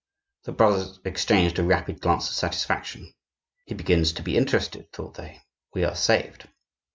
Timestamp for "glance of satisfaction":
2.01-3.13